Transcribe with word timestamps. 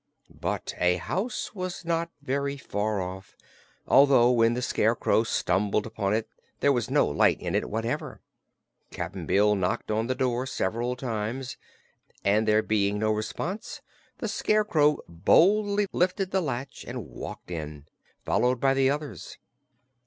But 0.39 0.73
a 0.79 0.95
house 0.97 1.53
was 1.53 1.85
not 1.85 2.09
very 2.23 2.57
far 2.57 2.99
off, 2.99 3.37
although 3.87 4.31
when 4.31 4.55
the 4.55 4.61
Scarecrow 4.63 5.21
stumbled 5.21 5.85
upon 5.85 6.15
it 6.15 6.27
there 6.59 6.71
was 6.71 6.89
no 6.89 7.05
light 7.05 7.39
in 7.39 7.53
it 7.53 7.69
whatever. 7.69 8.19
Cap'n 8.89 9.27
Bill 9.27 9.53
knocked 9.53 9.91
on 9.91 10.07
the 10.07 10.15
door 10.15 10.47
several 10.47 10.95
times, 10.95 11.55
and 12.25 12.47
there 12.47 12.63
being 12.63 12.97
no 12.97 13.11
response 13.11 13.83
the 14.17 14.27
Scarecrow 14.27 15.01
boldly 15.07 15.85
lifted 15.91 16.31
the 16.31 16.41
latch 16.41 16.83
and 16.83 17.05
walked 17.05 17.51
in, 17.51 17.85
followed 18.25 18.59
by 18.59 18.73
the 18.73 18.89
others. 18.89 19.37